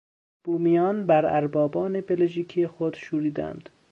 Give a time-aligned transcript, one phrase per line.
[0.43, 3.69] بومیان بر اربابان بلژیکی خود شوریدند.